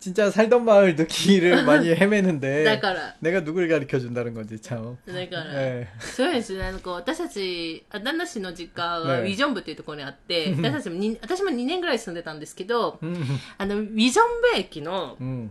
[0.00, 4.96] 진짜 살던 마을도 길을 많이 헤매는데 だから、 내가 누굴 가르쳐 준다는 건지 참.
[5.06, 5.86] だから、 예.
[6.00, 6.60] そうですね。
[6.60, 13.22] なんか私たち、あ旦那氏の実家がウねィジョン部っていうところにあって、私たちもに私も2年ぐらい住んでたんですけど、 음,
[13.58, 15.50] あの、ウィジョン部駅の 음,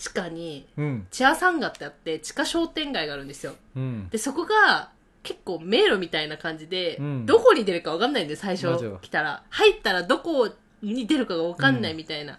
[0.00, 0.66] 地下に、
[1.10, 3.54] チアサンガってあって、地下商店街があるんですよ。
[3.76, 4.90] うん、で、そこが、
[5.22, 9.42] 結構迷路みたいな感じで、うん、どこに出るか分かんないんで最初来たら。
[9.50, 10.48] 入ったらどこ
[10.80, 12.38] に出るかが分かんないみたいな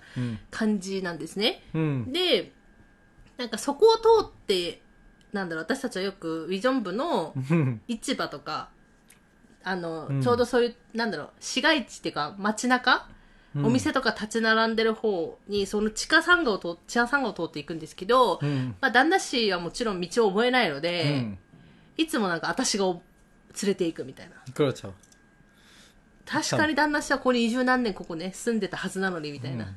[0.50, 1.82] 感じなんですね、うん。
[1.82, 2.52] うん、で
[3.38, 4.82] なんかそこを通って
[5.32, 7.36] なんだろう私たちはよくウィジョン部の
[7.88, 8.70] 市場とか
[9.64, 13.08] あの、ちょうどそういうなんだろう市街地っていうか街中
[13.57, 21.39] お店とか立ち並んでる方に、その地下産業を通、地下産業を通っていくんですけど、 음, まあ、旦那氏はもちろん道を覚えないので、 음.
[21.97, 22.93] いつもなんか私がお
[23.63, 24.37] 連れて行くみたいな。
[24.53, 24.93] 그렇죠.
[26.27, 29.75] 確かに旦那氏はここに二十何年ここね、住んでたはずなのにみたいな。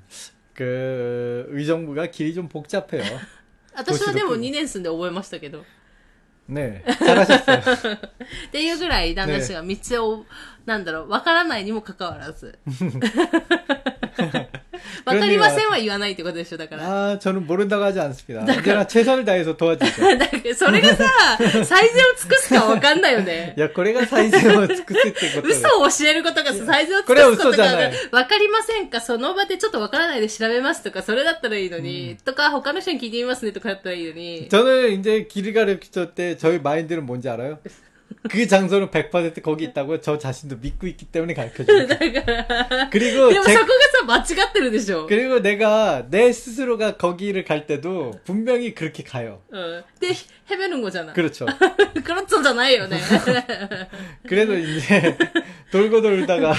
[0.55, 3.03] 그 의정부가 길이 좀 복잡해요.
[3.73, 5.63] 私はでもどうしよう2年住んで覚えましたけど。
[6.48, 7.42] ねえ、正しい
[7.76, 7.92] すよ。
[7.94, 7.98] っ
[8.52, 10.26] ていうぐらい旦那氏が道を、
[10.66, 12.58] なんだろう、わからないにもかかわらず。
[15.05, 17.13] わかりませんは言わないってことでしょ、だから。
[17.13, 18.45] 아, 저는 모른다고 하지 않습니다.
[18.45, 20.17] 언제나 최선을 다해서 도와주죠.
[20.17, 21.05] だからそれがさ、
[21.37, 23.55] 最善を尽くすかわかんないよね。
[23.57, 34.47] 야, 거래가 사이즈を尽くすってことだよ嘘を教えることがさ最善を尽くこれはすことが嘘じゃないわかりませんかその場でちょっとわからないで調べますとか、それだったらいいのに、とか、他の人に聞いてみますねとかだったらいいのに。
[34.49, 37.59] 저는 이제 길을 가르칠 때 저희 마인드는 뭔지 알아요?
[38.29, 41.87] 그 장소는 100% 거기 있다고 저 자신도 믿고 있기 때문에 가르쳐줘요.
[41.87, 43.65] だか ら、 그리고 でもそ 제, こ
[44.05, 45.05] がさ、間違ってるでしょ。
[45.07, 49.41] 그리고 내가 내 스스로가 거기를 갈 때도 분명히 그렇게 가요.
[49.51, 49.83] うん。
[50.01, 50.09] で、
[50.45, 51.15] ヘベるんごじゃない。
[51.15, 51.45] 그렇죠.
[52.03, 52.99] クロッツォじゃないよね。
[54.27, 55.17] 그래도 이제
[55.71, 56.53] 돌고 돌다가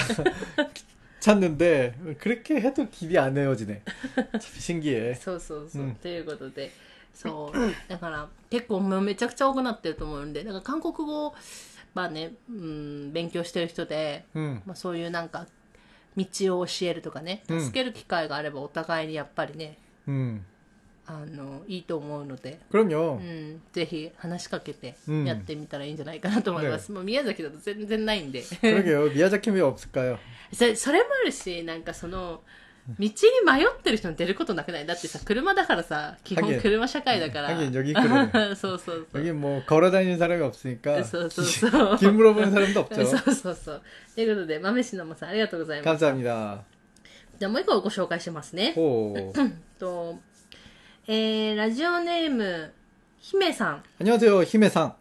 [1.19, 3.81] 찾는데 그렇게 해도 길이 안 헤어지네.
[4.15, 5.13] 참 신기해.
[5.15, 5.81] そうそうそう。
[5.83, 6.71] うんということで、
[7.16, 7.58] そう。
[7.88, 11.34] だから結構めちゃくちゃ多くなってると思うんでだから韓国語
[11.94, 15.46] まあね、うん、勉強してる人で、うん、まあ、そういうなんか
[16.16, 16.26] 道
[16.58, 20.44] を教えるとかね助ける機会があればお互いにやっぱりね、うん、
[21.06, 22.60] あのいいと思うので、
[23.14, 26.90] うん、ぜひ話しかけてやってみたらいいんじゃないかなと思います。
[26.90, 28.42] うん、もう宮崎だと全然ないんで。
[30.52, 32.42] それもあるし、なんかその
[32.87, 33.09] 道に
[33.45, 37.49] 迷ってる人に出ることなくないだってさ、車だからさ、基本ハゲ車社会だから。
[37.49, 39.21] ハゲ여기그래 そうそうそう。
[39.21, 41.97] 여기 뭐 걸어다니는 사람이 없으니까 そうそうそう。
[41.97, 43.05] 길 물어보는 사람도 없죠.
[43.05, 43.81] そうそうそう。
[44.15, 46.03] ということで、豆しのもさんありがとうございます。
[46.05, 46.63] 감사합니다.
[47.39, 48.73] じゃあもう一個ご紹介しますね。
[48.75, 49.31] 오.
[49.79, 50.19] と、
[51.07, 52.73] えー、ラジオネーム、
[53.19, 53.83] 姫さん。
[53.99, 54.43] 안녕하세요.
[54.43, 54.93] 히메상.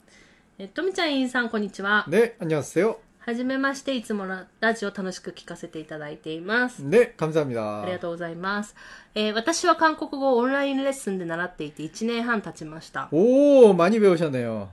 [0.58, 2.04] え、とみちゃん、いんさん、こんにちは。
[2.08, 2.96] 네, 안녕하세요.
[3.24, 6.82] はじめまして、いつもララジオ楽しく聞かせていただいています。
[6.82, 7.82] 네, 감사합니다.
[7.82, 8.74] ありがとうございます。
[9.14, 13.08] えー私は韓国語をオンラインレッスンで習っていて1年半経ちました。
[13.12, 14.68] 오, 많이 배우셨네요.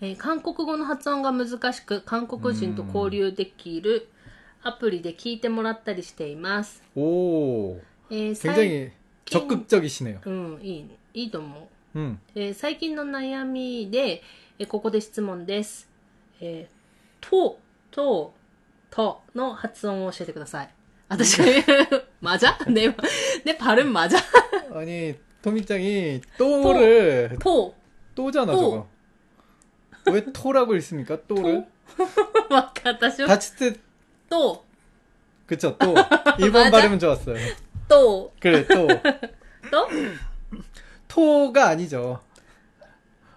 [0.00, 4.08] えー韓国語の発音が難しく、韓国人と交流できる
[4.62, 6.82] アプリで聞いてもらったりしています。
[6.96, 7.78] 오,
[8.10, 8.90] えーさい 굉장히
[9.26, 10.18] 적극적이시네요.
[10.26, 11.98] うん、いい、いいと思う。
[11.98, 12.16] 음.
[12.34, 14.22] えー最近の悩みで、
[14.58, 15.88] えーここで質問です。
[16.40, 16.80] えー
[17.30, 17.58] と、
[17.94, 18.34] と、
[18.90, 20.70] との発音を教えてください。
[21.08, 22.94] 私が言う、まじゃね、
[23.44, 24.20] ね、 パルンまじゃ
[24.72, 27.74] 아니, 토미짱이 또를 と、
[28.14, 28.60] 또잖아, 또.
[28.60, 28.88] 저거.
[30.12, 31.18] 왜 토라고 읽습니까?
[31.26, 31.66] 또를?
[32.48, 33.80] わかった、私は、 다칠 때
[34.28, 34.64] と、
[35.46, 35.94] 그쵸, 또.
[36.38, 36.70] 일본 맞아.
[36.70, 37.36] 발음은 좋았어요.
[37.88, 38.86] と、 그래, 또.
[39.70, 39.88] と、
[41.08, 42.20] 토가 아니죠.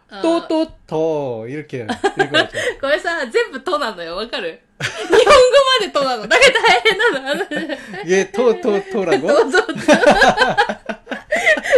[0.09, 1.47] あー 또, 또, 더.
[1.47, 2.51] 이렇게 읽어야죠.
[2.79, 5.31] これさ、全部となのよ、わかる日本語
[5.79, 6.27] までとなの。
[6.27, 7.45] だけど大変なの。
[8.05, 9.27] 이게 토, 토, 토라고?
[9.27, 9.75] そうそうそう。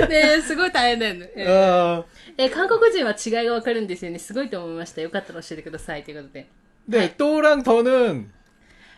[0.09, 1.29] ねえすごい大変だよね。
[1.35, 2.03] え 어,
[2.37, 4.19] え韓国人は違いがわかるんですよね。
[4.19, 5.01] すごいと思いました。
[5.01, 6.03] よかったら教えてください。
[6.03, 6.47] ということで。
[6.89, 8.25] 네, 또랑 더는,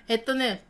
[0.08, 0.64] えっとね、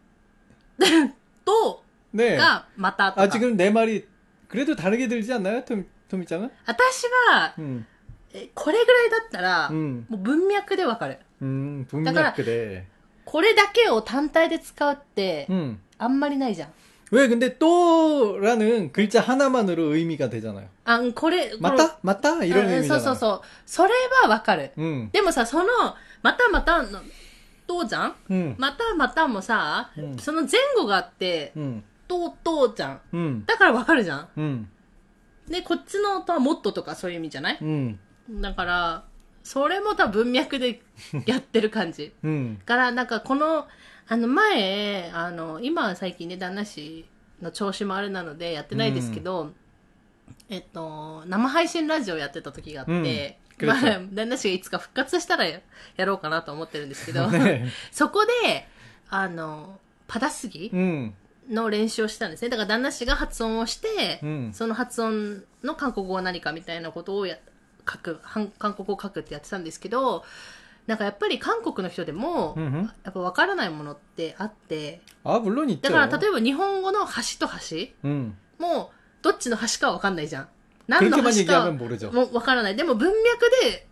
[1.46, 2.36] と 네.
[2.36, 3.22] がまたとか。
[3.24, 4.06] 아, 지금 내 말이,
[4.50, 5.64] 그래도 다르게 들리지 않나요?
[5.64, 6.50] 토미, 토미짱은?
[6.66, 7.86] 私は、 음,
[8.34, 11.20] えこれぐらいだったら、 음, もう文脈でわかる。
[11.42, 12.34] 음, 다가라.
[12.34, 12.84] 분명 그래.
[13.26, 15.80] これだけを単体で使うって、 음.
[15.98, 16.70] あんまりないじゃん。
[17.10, 20.68] 왜 근데 또라는 글자 하나만으로 의미가 되잖아요.
[20.84, 22.00] あ、うんこれ、この 맞다?
[22.02, 22.44] 맞다?
[22.44, 22.88] 이런 うん 의미잖아.
[22.88, 23.42] そうそうそう。
[23.66, 24.72] それはわかる。
[24.78, 25.10] 음.
[25.12, 25.68] でもさ、その、
[26.22, 27.00] またまたの、
[27.66, 28.56] どうじゃん 음.
[28.58, 31.82] またまたもさ、うんその前後があって、 음.
[32.10, 33.00] とうとうじゃん。
[33.14, 33.46] 음.
[33.46, 34.28] だからわかるじゃん。
[34.38, 34.68] 음.
[35.50, 37.98] で、こっちのとはもっととかそういう意味じゃない 음.
[38.41, 39.05] だから、
[39.43, 40.81] それも多分文脈で
[41.27, 42.13] やってる感じ。
[42.23, 43.67] うん、から、なんかこの、
[44.09, 47.07] あの前、あの、今は最近ね、旦那氏
[47.41, 49.55] の調子もあれなのでやってないですけど、うん、
[50.49, 55.61] えっと、生配信ラジオやってた時があって、うん、まあ、旦那氏がいつか復活したらや
[55.99, 58.67] ろうかなと思ってるんですけど、ね、 そこで、
[59.09, 60.71] あの、パダスギ、
[61.49, 62.49] の練習をしたんですね。
[62.49, 67.37] だから旦那氏が発音をして、うん、その発音の韓国語は何かみたいなことをや
[67.90, 70.24] 書く、はん韓国語を書くってやってたんですけど、
[70.88, 72.90] なんかやっぱり韓国の人でも、 음.
[73.04, 75.82] やっぱ分からないものってあって、 아, 물론 있죠.
[75.82, 78.38] だから例えば日本語の端と端 음.
[78.58, 80.48] も、どっちの端かは分かんないじゃん。
[80.88, 82.12] 何の 그렇게만 端か 얘기하면 모르죠.
[82.12, 82.76] も分からない。
[82.78, 83.88] でも文脈で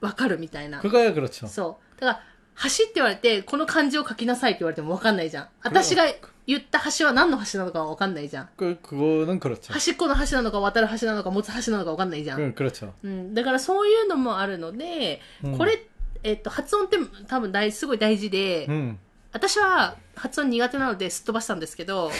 [0.00, 0.80] 分かるみたいな。
[0.80, 1.46] 그거야 그렇죠.
[1.48, 2.00] そう。
[2.00, 2.22] だから、
[2.62, 5.48] 橋って言われて、この漢字を書きなさいって言われても分かんないじゃん。
[5.62, 6.04] 私が
[6.46, 8.48] 言った橋は何の橋なのかは分かんないじゃん。
[8.56, 9.72] 그, 그거는 그렇죠.
[9.72, 12.38] 端っこの橋なのか渡る橋なのか持つ橋なのか分かんないじゃん。
[12.38, 12.92] 그, 그렇죠.
[13.02, 13.34] うん。
[13.34, 15.86] だからそういうのもあるので、うんこれ、
[16.22, 16.96] えっと、発音って
[17.28, 18.98] 多分大、すごい大事で、 음.
[19.32, 22.10] 私は発音苦手なのですっ飛ばしたんですけど、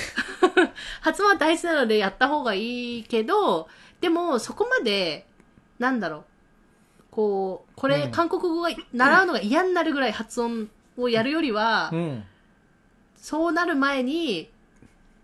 [1.01, 3.69] 発音は大事なのでやった方がいいけど、
[4.03, 5.27] でもそこまで、
[5.79, 6.25] なんだろう、
[7.11, 12.23] こう、これ、うん韓国語が習うのが嫌になるぐらい発音をやるよりは、 음.
[13.17, 14.51] そうなる前に、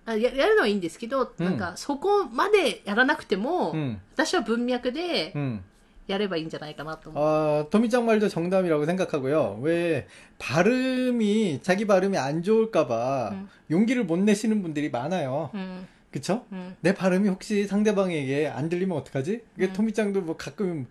[0.04, 3.98] あややるのはいいんですけど、うんなんかそこまでやらなくても、 음.
[4.14, 5.60] 私は文脈で 음.
[6.08, 7.22] やればいいんじゃないかなと思う。
[7.22, 9.60] 아, 토미짱 말도 정답이라고 생각하고요.
[9.62, 10.08] 왜
[10.38, 13.48] 발음이 자기 발음이 안 좋을까봐 음.
[13.70, 15.50] 용기를 못 내시는 분들이 많아요.
[15.54, 15.86] うん。
[16.10, 16.44] 그쵸?
[16.52, 16.76] 음.
[16.82, 19.44] 내 발음이 혹시 상대방에게 안 들리면 어떡하지?
[19.56, 19.72] 이게 음.
[19.72, 20.86] 토미짱도 뭐 가끔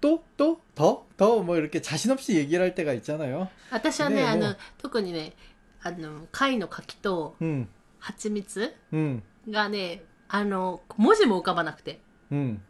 [0.00, 3.48] 또, 또, 더, 더 뭐 이렇게 자신 없이 얘기를 할 때가 있잖아요.
[3.70, 5.32] 私はね、ねもうあの、特にね、
[5.82, 7.68] あの、貝の柿と 음,
[8.00, 12.00] 蜂蜜 음, がね、あの、文字も浮かばなくて。
[12.32, 12.60] 음,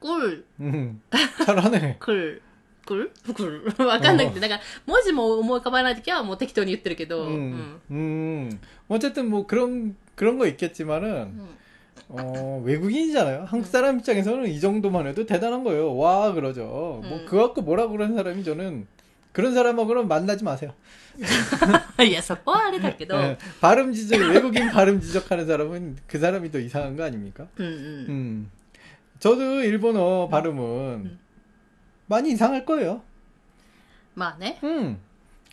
[0.00, 1.00] 꿀, 음.
[1.46, 1.96] 잘하네.
[1.98, 2.42] くる、
[2.86, 8.60] くるくるわかんなくて、だから、文字も思い浮かばないときはもう適当に言ってるけど、 음, 음.
[8.88, 11.57] 어쨌든 뭐 그런, 그런 거 있겠지만은, うん
[12.07, 13.45] 어, 외국인이잖아요.
[13.47, 15.95] 한국 사람 입장에서는 이 정도만 해도 대단한 거예요.
[15.95, 16.63] 와, 그러죠.
[16.63, 17.09] 뭐, 음.
[17.09, 18.87] 뭐, 그거 갖고 뭐라 그러는 사람이 저는,
[19.31, 20.73] 그런 사람하고는 만나지 마세요.
[22.11, 23.15] 예서 꼬아리 닦기도.
[23.15, 27.47] 예, 발음 지적, 외국인 발음 지적하는 사람은 그 사람이 더 이상한 거 아닙니까?
[27.59, 28.05] 음, 음.
[28.09, 28.51] 음.
[29.19, 30.29] 저도 일본어 음.
[30.29, 31.19] 발음은 음.
[32.07, 33.01] 많이 이상할 거예요.
[34.15, 34.59] 마네?
[34.63, 34.99] 음.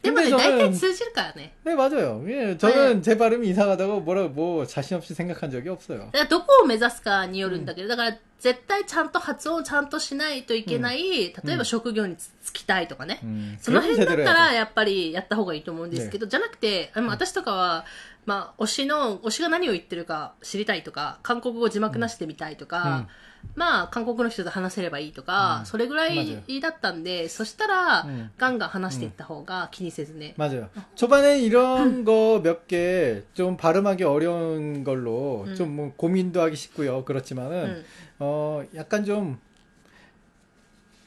[0.05, 1.53] でもね、 근데 大体 저는, 通じるからね。
[1.63, 2.23] 네, 맞아요.
[2.27, 6.05] 예, 저는 제 발음이 이상하다고 뭐라, 뭐, 자신 없이 생각한 적이 없어요.
[6.11, 13.19] だからどこを目指すかによるんだけど、だから絶対ちゃんと発音ちゃんとしないといけない、例えば職業に就きたいとかね。
[13.23, 13.57] 음.
[13.61, 14.33] その 그러면 辺だっ 제대로 た 해야죠.
[14.33, 17.85] らやっぱりやった方がいいと思うんですけど、じゃなくて、あの私とかは、
[18.25, 23.07] まあ、推しの、推しが何を言ってるか知りたいとか、韓国語字幕なしで見たいとか、
[23.55, 30.35] まあ、韓国の人と話せればいいとか、うんそれぐらまいだったんで、そしたら、うんガンガン話していった方が気にせずね。
[30.37, 30.69] 맞아요.
[30.95, 35.55] 초반에 이런 거 몇 개 좀 발음하기 어려운 걸로 음.
[35.55, 36.99] 좀 뭐 고민도 하기 쉽고요.
[36.99, 37.85] う 그렇지만은 ん。
[38.19, 39.39] 어 약간 좀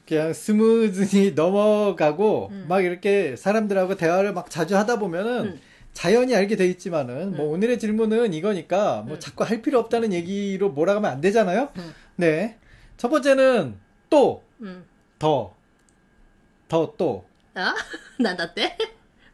[0.07, 2.65] 그냥 스무즈니 넘어가고 음.
[2.67, 5.59] 막 이렇게 사람들하고 대화를 막 자주 하다 보면은 음.
[5.93, 7.53] 자연히 알게 돼 있지만은 뭐 음.
[7.53, 9.19] 오늘의 질문은 이거니까 뭐 음.
[9.19, 11.69] 자꾸 할 필요 없다는 얘기로 몰아가면 안 되잖아요.
[12.20, 12.58] 네.
[12.98, 13.80] 첫 번째는
[14.10, 14.84] 또, 음.
[15.18, 15.56] 더,
[16.68, 17.26] 더 또.
[17.54, 17.74] 아?
[18.20, 18.76] 난다 때?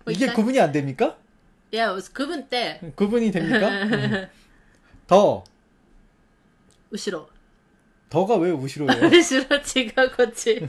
[0.04, 1.18] 뭐 이게 구분이 안 됩니까?
[1.74, 2.80] 야, 구분 때.
[2.94, 3.68] 구분이 됩니까?
[3.68, 4.28] 음.
[5.08, 5.42] 더.
[6.92, 7.28] 우시로.
[8.08, 9.06] 더가 왜 우시로예요?
[9.10, 10.64] 우시로 지가 거치.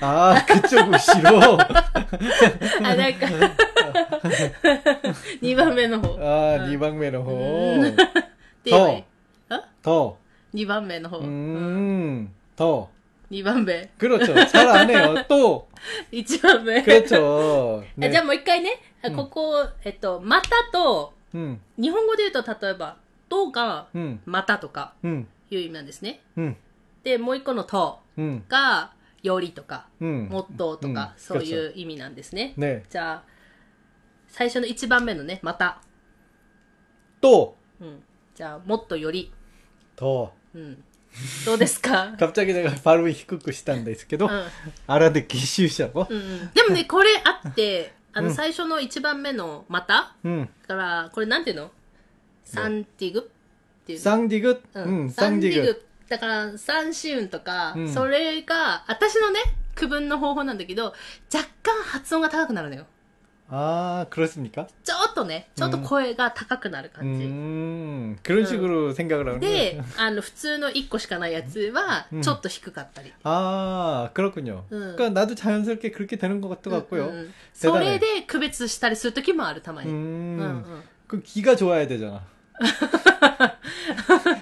[0.00, 1.58] 아 그쪽 우시로.
[1.58, 3.26] 아 그러니까.
[5.42, 6.24] 니방매너호.
[6.24, 7.96] 아니방매너호
[8.70, 9.04] 더.
[9.50, 9.62] 어?
[9.82, 10.19] 더.
[10.53, 11.19] 2番目の方。
[11.19, 12.87] 음, 더.
[13.31, 13.89] 2番目。
[13.97, 14.33] 그렇죠.
[14.47, 15.15] 잘 안 해요.
[15.27, 15.67] 또.
[16.11, 16.81] 1番目。
[16.83, 17.81] 그렇죠.
[17.81, 18.11] あ 네.
[18.11, 22.97] じゃあもう一回ね、あうんここ、えっと、またと、 음, 日本語で言うと例えば、
[23.27, 26.21] とが、 음, またとか 음, いう意味なんですね。
[26.37, 26.55] 음,
[27.03, 28.91] で、もう一個のと 음, が、
[29.23, 30.29] よりとか、 음.
[30.29, 32.53] もっととか、うんそういう意味なんですね。
[32.57, 32.83] 네.
[32.89, 33.23] じゃあ、
[34.27, 35.81] 最初の1番目のね、また。
[37.21, 37.55] 또.
[37.81, 38.03] うん。
[38.35, 39.31] じゃあ、もっとより。
[39.97, 40.29] 더.
[40.53, 40.83] うん。
[41.45, 44.43] どうですか 갑자기 내가 발음이低くしたんですけどうん。
[44.87, 46.07] 알아듣기 쉬우시라고?
[46.09, 46.51] うんうん。
[46.53, 50.47] でもね、これあって、あの、うん最初の1番目のまた 음.
[50.67, 51.71] だから、これなんていうの
[52.43, 54.61] サンティグっていうの 쌍디귿?
[54.75, 55.11] う 음, ん。
[55.11, 55.65] サンディ 쌍디귿.
[55.65, 55.85] グ。
[56.09, 59.39] だから、サンシウンとか、うんそれが、私のね、
[59.73, 60.93] 区分の方法なんだけど、
[61.33, 62.85] 若干発音が高くなるのよ。
[63.49, 64.67] 아, 그렇습니까?
[64.83, 67.25] ちょっとね、ちょっと声が高くなる感じ。
[67.25, 69.83] 음, 그런 식으로 생각을 하는 で 거예요.
[69.97, 73.13] 、あの、普通の1個しかないやつはう、んちょっと低かったり。
[73.23, 74.65] 아, 그렇군요.
[74.71, 74.95] 음.
[74.97, 77.09] 그러니까 나도 자연스럽게 그렇게 되는 것 같, うん 같고요.
[77.09, 79.91] うんうんそれで区別したりするときもある、たまに。
[79.91, 80.83] 음, うんうん。
[81.07, 82.23] 그 기가 좋아야 되잖아.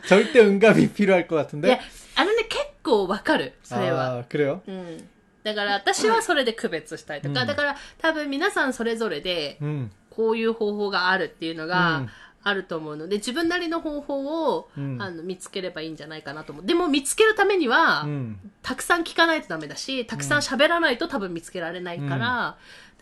[0.07, 1.79] 절대 응감이 필요할 것 いや 같은데.
[2.15, 4.19] 、あのね、結構わかる、それは。
[4.19, 4.61] 아, 그래요?
[4.67, 5.09] うん。
[5.48, 7.46] だから私はそれで区別したりとか、うん。
[7.46, 12.10] だから多分皆さんそれぞれで 음, こういう方法があるっていうのうがん。
[12.44, 15.02] あると思うので、自分なりの方法を、うん。
[15.02, 16.64] あの見つければいいんじゃないかなと思う。
[16.64, 22.56] でも見つけるためには、 음, たくさん聞かないとダメだし、たくさん喋らないと多分見つけられないから、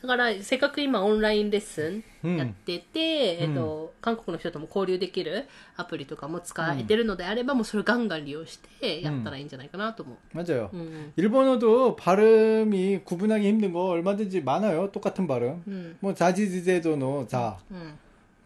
[0.05, 10.69] だからせっかく今オンラインレッスンやってて、うんえっと、韓国の人とも交流できるアプリとかも使えてるのであれば、もうそれをガンガン利用してやったらいいんじゃないかなと思 맞아요.
[10.73, 10.77] う。
[10.77, 11.13] うん。
[11.17, 14.91] 일본어도 발음이 구분하기 힘든 거 얼마든지 많아요.
[14.91, 15.62] 똑같은 발음.
[15.67, 15.97] うん。
[15.99, 17.57] 뭐 자지지제도노 자.
[17.69, 17.97] うん。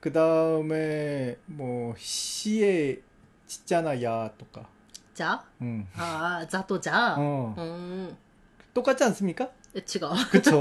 [0.01, 2.99] 그 다음에 뭐 시에
[3.47, 4.67] 짓잖아 야 또까.
[5.13, 5.87] じゃあ 음.
[5.95, 7.15] ああ、ざとじゃあ。
[7.17, 7.53] 어.
[7.57, 7.63] うー
[8.11, 8.17] ん。
[8.73, 9.49] 똑같지 않습니까?
[9.75, 10.09] え違う。
[10.31, 10.57] 그쵸.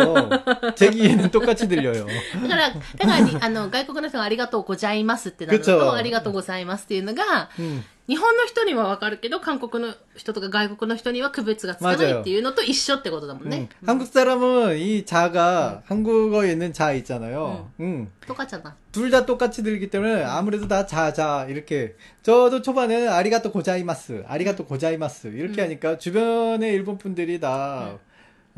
[0.74, 2.04] 제 귀에는 똑같이 들려요.
[2.42, 7.82] だから、だからに、あの、外国の人がありがとうございますってなるのくっそと、ありがとうございますっていうのが、 음.
[8.06, 13.48] 日本の人にはわかるけど、韓国の人とか外国の人には区別がつかないっていうのと一緒ってことだもん 음.
[13.50, 13.68] ね。
[13.86, 17.70] 한국 사람은 이 자가 한국어에 있는 자 있잖아요.
[17.80, 18.08] 음.
[18.26, 18.74] とかちゃな。
[18.92, 21.94] 둘 다 똑같이 들리기 때문에 아무래도 다 자, 자, 이렇게.
[22.24, 25.64] 저도 초반에는 아리가또 고자이마스, 아리가또 고자이마스, 이렇게 음.
[25.66, 27.96] 하니까 주변의 일본 분들이 다,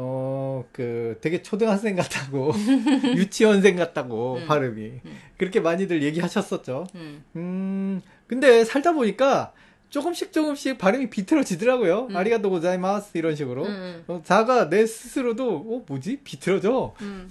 [0.03, 2.51] 어, 그, 되게 초등학생 같다고,
[3.15, 4.47] 유치원생 같다고, 음.
[4.47, 4.81] 발음이.
[5.05, 5.19] 음.
[5.37, 6.87] 그렇게 많이들 얘기하셨었죠.
[6.95, 7.23] うん。
[7.35, 9.53] 음, 근데 살다 보니까
[9.89, 12.07] 조금씩 조금씩 발음이 비틀어지더라고요.
[12.09, 12.15] 음.
[12.15, 13.65] 아리가또 고자이마스 이런 식으로.
[13.65, 14.03] 음.
[14.07, 17.29] 어, 자가 내 스스로도 어 뭐지 비틀어져 음.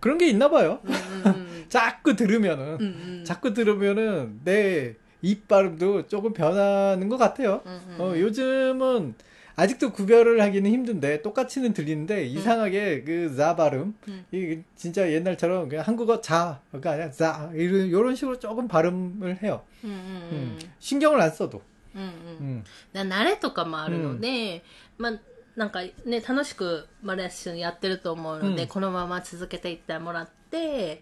[0.00, 0.80] 그런 게 있나 봐요.
[0.84, 0.92] 음.
[1.26, 1.64] 음.
[1.70, 2.80] 자꾸 들으면은 음.
[2.80, 3.24] 음.
[3.24, 7.60] 자꾸 들으면은 내 입 발음도 조금 변하는 것 같아요.
[7.66, 7.80] 음.
[7.88, 7.96] 음.
[8.00, 9.14] 어, 요즘은
[9.57, 14.25] 아직도 구별을 하기는 힘든데 똑같이는 들리는데 이상하게 그 자 발음 음.
[14.33, 19.63] 이 진짜 옛날처럼 그냥 한국어 자가 아니라 자 이런 이런 식으로 조금 발음을 해요.
[19.83, 19.97] うんうん
[20.31, 20.59] 음.
[20.79, 21.61] 신경을 안 써도.
[21.95, 22.09] うんうん
[22.41, 22.63] 음.
[22.91, 24.61] な慣れとかもあるので、
[24.97, 25.13] まあ
[25.55, 31.01] なんかね楽しくまあレッスンやってると思うので、うんこのまま続けていってもらって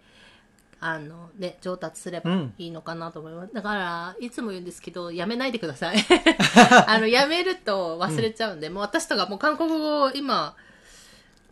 [0.81, 2.55] あのね上達すればうん。
[2.59, 5.97] いいのかなと思います、だからいつも言うんですけどやめないでください。
[6.87, 10.55] あのやめると忘れちゃうんで、もう私とかもう韓国語を今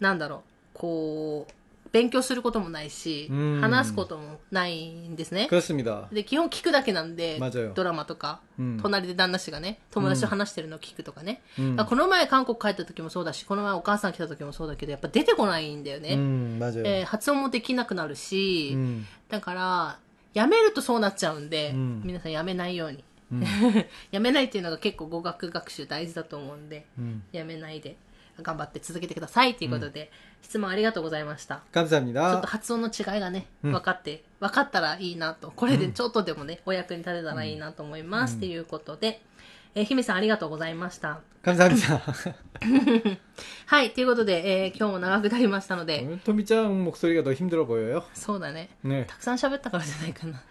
[0.01, 0.41] なんだろう
[0.74, 1.53] こう
[1.95, 6.07] 勉強することもないし、うん話すこともないんですね 그렇습니다.
[6.13, 8.80] で基本聞くだけなんで 맞아요 ドラマとか、 음.
[8.82, 11.76] 隣で旦那氏がね友達と話してるのを聞くとかね、 음.
[11.78, 16.84] あこの前韓国帰った時もそうだしこの前お母さん来た時もそうだけどやっぱ出てこないんだよね、 음, 맞아요.
[16.86, 19.03] えー発音もできなくなるし、 음.
[19.28, 19.99] だから
[20.34, 23.03] やめるとそうなっちゃうんで、うん皆さんやめないように、
[23.34, 23.43] 음.
[24.11, 27.22] やめないっていうのが結構語学学習大事だと思うんで 음.
[27.34, 27.97] やめないで
[28.41, 30.11] 頑張って続けてくださいということで、
[30.41, 32.41] 質問ありがとうございましたちょっ 감사합니다.
[32.41, 35.51] と発音の違いがね、うん分かって、分かったらいいなと。
[35.55, 38.38] これでちょっとでもね、お役に立てたらいいなと思います。
[38.39, 39.22] と、いうことで、
[39.76, 41.19] えー姫さんありがとうございました。
[41.43, 42.01] 감사합니다.
[43.67, 48.03] はい、ということで、えー今日も長くなりましたので、 오늘 토미짱 목소리가 더 힘들어 보여요.
[48.13, 48.69] そうだね。
[48.84, 49.05] 네.
[49.05, 50.41] たくさん喋ったからじゃないかな。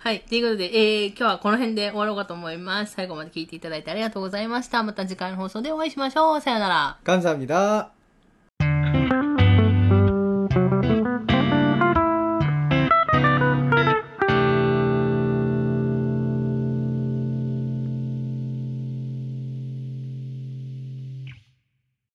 [0.00, 0.20] はい。
[0.20, 2.94] ということで、えー、今日はこの辺で終わろうかと思います。
[2.94, 4.82] 最後まで聞いていただいてありがとうございました。
[4.82, 6.40] また次回の放送でお会いしましょう。
[6.40, 6.98] さよなら。
[7.04, 9.17] 感謝합니 다。